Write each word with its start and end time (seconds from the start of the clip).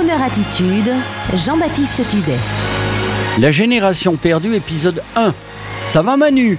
Crooner 0.00 0.22
Attitude, 0.22 0.90
Jean-Baptiste 1.34 2.08
Tuzet. 2.08 2.38
La 3.38 3.50
génération 3.50 4.16
perdue, 4.16 4.54
épisode 4.54 5.02
1. 5.14 5.34
Ça 5.86 6.00
va 6.00 6.16
Manu? 6.16 6.58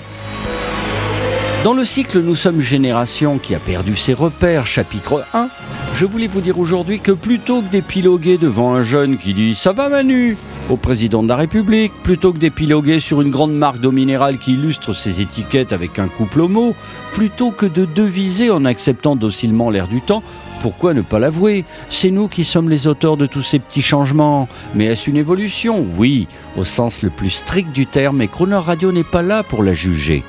Dans 1.64 1.74
le 1.74 1.84
cycle 1.84 2.20
Nous 2.22 2.36
sommes 2.36 2.62
génération 2.62 3.40
qui 3.40 3.56
a 3.56 3.60
perdu 3.60 3.96
ses 3.96 4.14
repères, 4.14 4.68
chapitre 4.68 5.26
1, 5.34 5.50
je 5.96 6.06
voulais 6.06 6.28
vous 6.28 6.42
dire 6.42 6.60
aujourd'hui 6.60 7.00
que 7.00 7.12
plutôt 7.12 7.64
que 7.64 7.68
d'épiloguer 7.72 8.38
devant 8.38 8.76
un 8.76 8.84
jeune 8.84 9.18
qui 9.18 9.34
dit 9.34 9.56
Ça 9.56 9.72
va 9.72 9.90
Manu? 9.90 10.38
au 10.70 10.78
président 10.78 11.22
de 11.22 11.28
la 11.28 11.36
République, 11.36 11.92
plutôt 12.04 12.32
que 12.32 12.38
d'épiloguer 12.38 13.00
sur 13.00 13.22
une 13.22 13.32
grande 13.32 13.54
marque 13.54 13.80
d'eau 13.80 13.92
minérale 13.92 14.38
qui 14.38 14.54
illustre 14.54 14.94
ses 14.94 15.20
étiquettes 15.20 15.74
avec 15.74 16.00
un 16.00 16.08
couple 16.08 16.42
homo, 16.42 16.76
plutôt 17.14 17.52
que 17.52 17.66
de 17.66 17.86
deviser 17.86 18.52
en 18.52 18.64
acceptant 18.64 19.16
docilement 19.16 19.70
l'air 19.70 19.88
du 19.88 20.00
temps, 20.00 20.24
pourquoi 20.62 20.94
ne 20.94 21.02
pas 21.02 21.20
l'avouer? 21.20 21.66
C'est 21.90 22.12
nous 22.12 22.28
qui 22.28 22.44
sommes 22.44 22.70
les 22.70 22.88
auteurs 22.88 23.18
de 23.18 23.26
tous 23.26 23.42
ces 23.42 23.60
petits 23.60 23.82
changements. 23.82 24.48
Mais 24.76 24.86
est-ce 24.86 25.10
une 25.10 25.18
évolution? 25.18 25.86
Oui, 25.98 26.28
au 26.58 26.64
sens 26.64 27.02
le 27.02 27.10
plus 27.10 27.30
strict 27.30 27.72
du 27.72 27.88
terme, 27.88 28.22
et 28.22 28.28
Croner 28.28 28.56
Radio 28.56 28.92
n'est 28.92 29.04
pas 29.04 29.22
là 29.22 29.44
pour 29.44 29.64
la 29.64 29.74
juger. 29.74 30.24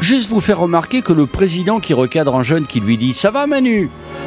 Juste 0.00 0.30
vous 0.30 0.40
faire 0.40 0.58
remarquer 0.58 1.02
que 1.02 1.12
le 1.12 1.26
président 1.26 1.78
qui 1.78 1.94
recadre 1.94 2.34
un 2.36 2.42
jeune 2.42 2.66
qui 2.66 2.80
lui 2.80 2.96
dit⁇ 2.96 3.10
Ça 3.14 3.30
va 3.30 3.46
Manu?⁇ 3.46 3.84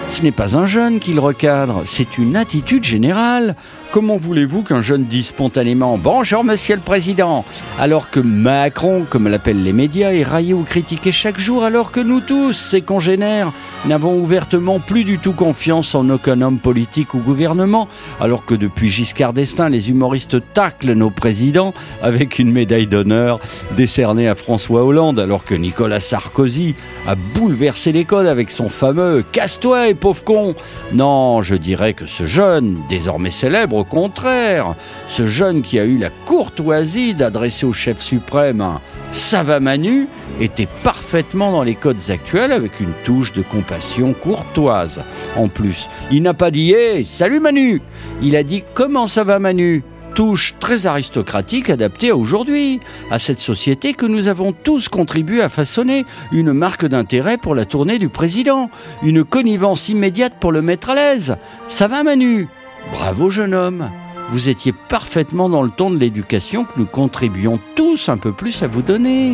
ce 0.09 0.21
n'est 0.21 0.31
pas 0.31 0.57
un 0.57 0.65
jeune 0.65 0.99
qui 0.99 1.13
le 1.13 1.19
recadre, 1.19 1.81
c'est 1.85 2.17
une 2.17 2.35
attitude 2.35 2.83
générale. 2.83 3.55
Comment 3.91 4.17
voulez-vous 4.17 4.61
qu'un 4.61 4.81
jeune 4.81 5.05
dise 5.05 5.27
spontanément 5.27 5.97
Bonjour 5.97 6.43
Monsieur 6.43 6.75
le 6.75 6.81
Président 6.81 7.45
alors 7.79 8.09
que 8.09 8.19
Macron, 8.19 9.05
comme 9.09 9.27
l'appellent 9.27 9.63
les 9.63 9.73
médias, 9.73 10.11
est 10.11 10.23
raillé 10.23 10.53
ou 10.53 10.63
critiqué 10.63 11.11
chaque 11.11 11.39
jour 11.39 11.63
alors 11.63 11.91
que 11.91 11.99
nous 12.01 12.19
tous, 12.19 12.53
ses 12.53 12.81
congénères, 12.81 13.51
n'avons 13.85 14.17
ouvertement 14.19 14.79
plus 14.79 15.05
du 15.05 15.17
tout 15.17 15.33
confiance 15.33 15.95
en 15.95 16.09
aucun 16.09 16.41
homme 16.41 16.59
politique 16.59 17.13
ou 17.13 17.19
gouvernement, 17.19 17.87
alors 18.19 18.45
que 18.45 18.55
depuis 18.55 18.89
Giscard 18.89 19.33
d'Estaing, 19.33 19.69
les 19.69 19.89
humoristes 19.89 20.37
taclent 20.53 20.93
nos 20.93 21.09
présidents 21.09 21.73
avec 22.01 22.37
une 22.37 22.51
médaille 22.51 22.87
d'honneur 22.87 23.39
décernée 23.75 24.27
à 24.27 24.35
François 24.35 24.83
Hollande, 24.83 25.19
alors 25.19 25.45
que 25.45 25.55
Nicolas 25.55 26.01
Sarkozy 26.01 26.75
a 27.07 27.15
bouleversé 27.15 27.91
les 27.91 28.05
codes 28.05 28.27
avec 28.27 28.51
son 28.51 28.69
fameux 28.69 29.23
Casse-toi 29.31 29.87
et 29.87 29.95
pauvre 30.05 30.23
con. 30.23 30.53
Non, 30.93 31.41
je 31.41 31.55
dirais 31.55 31.95
que 31.95 32.05
ce 32.05 32.27
jeune, 32.27 32.77
désormais 32.87 33.31
célèbre, 33.31 33.83
contraire, 33.83 34.75
ce 35.07 35.25
jeune 35.25 35.63
qui 35.63 35.79
a 35.79 35.83
eu 35.83 35.97
la 35.97 36.11
courtoisie 36.11 37.15
d'adresser 37.15 37.65
au 37.65 37.73
chef 37.73 37.99
suprême 37.99 38.61
un 38.61 38.81
Ça 39.11 39.41
va 39.41 39.59
Manu 39.59 40.07
était 40.39 40.67
parfaitement 40.83 41.51
dans 41.51 41.63
les 41.63 41.73
codes 41.73 42.11
actuels 42.11 42.51
avec 42.51 42.79
une 42.81 42.93
touche 43.03 43.33
de 43.33 43.41
compassion 43.41 44.13
courtoise. 44.13 45.01
En 45.35 45.47
plus, 45.47 45.89
il 46.11 46.21
n'a 46.21 46.35
pas 46.35 46.51
dit 46.51 46.73
Hé, 46.73 47.03
salut 47.03 47.39
Manu! 47.39 47.81
Il 48.21 48.35
a 48.35 48.43
dit 48.43 48.63
Comment 48.75 49.07
ça 49.07 49.23
va 49.23 49.39
Manu? 49.39 49.83
Touche 50.15 50.55
très 50.59 50.87
aristocratique 50.87 51.69
adaptée 51.69 52.09
à 52.09 52.15
aujourd'hui, 52.15 52.79
à 53.11 53.19
cette 53.19 53.41
société 53.41 53.93
que 53.93 54.05
nous 54.05 54.29
avons 54.29 54.53
tous 54.53 54.87
contribué 54.87 55.41
à 55.41 55.49
façonner, 55.49 56.05
une 56.31 56.53
marque 56.53 56.85
d'intérêt 56.85 57.37
pour 57.37 57.53
la 57.53 57.65
tournée 57.65 57.99
du 57.99 58.07
président, 58.07 58.69
une 59.03 59.25
connivence 59.25 59.89
immédiate 59.89 60.35
pour 60.39 60.53
le 60.53 60.61
mettre 60.61 60.91
à 60.91 60.95
l'aise. 60.95 61.35
Ça 61.67 61.89
va 61.89 62.03
Manu? 62.03 62.47
Bravo 62.93 63.29
jeune 63.29 63.53
homme 63.53 63.91
Vous 64.31 64.47
étiez 64.47 64.73
parfaitement 64.87 65.49
dans 65.49 65.63
le 65.63 65.69
ton 65.69 65.91
de 65.91 65.97
l'éducation 65.97 66.63
que 66.63 66.79
nous 66.79 66.85
contribuons 66.85 67.59
tous 67.75 68.07
un 68.07 68.17
peu 68.17 68.31
plus 68.31 68.63
à 68.63 68.67
vous 68.67 68.83
donner. 68.83 69.33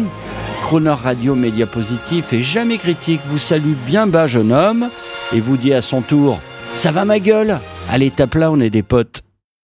Croner 0.63 0.89
Radio 0.89 1.35
Média 1.35 1.67
Positif 1.67 2.33
et 2.33 2.41
jamais 2.41 2.77
critique 2.77 3.21
vous 3.27 3.37
salue 3.37 3.75
bien 3.85 4.07
bas 4.07 4.25
jeune 4.25 4.51
homme 4.51 4.89
et 5.31 5.41
vous 5.41 5.57
dit 5.57 5.73
à 5.75 5.83
son 5.83 6.01
tour 6.01 6.39
Ça 6.73 6.91
va 6.91 7.05
ma 7.05 7.19
gueule? 7.19 7.59
Allez 7.87 8.09
tape 8.09 8.33
là, 8.35 8.51
on 8.51 8.59
est 8.59 8.71
des 8.71 8.83
potes. 8.83 9.21